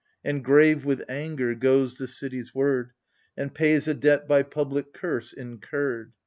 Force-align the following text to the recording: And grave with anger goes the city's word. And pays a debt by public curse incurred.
And 0.23 0.43
grave 0.43 0.83
with 0.83 1.03
anger 1.07 1.53
goes 1.53 1.99
the 1.99 2.07
city's 2.07 2.55
word. 2.55 2.91
And 3.37 3.53
pays 3.53 3.87
a 3.87 3.93
debt 3.93 4.27
by 4.27 4.41
public 4.41 4.93
curse 4.93 5.31
incurred. 5.31 6.13